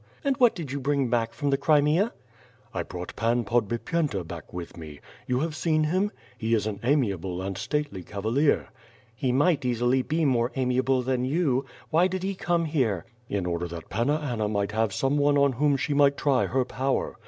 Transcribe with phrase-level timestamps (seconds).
[0.23, 2.11] "And what did you bring back from the Crimea?"
[2.73, 4.99] "I brought Pan Podbipycnta back with me.
[5.27, 6.11] You have seen him?
[6.39, 8.69] He is an amiable and stately cavalier."
[9.13, 11.65] "He might easily be more amiable than you.
[11.91, 15.51] Why did he come here?" "In order that Panna Anna might have some one on
[15.51, 17.17] whom she might try her power.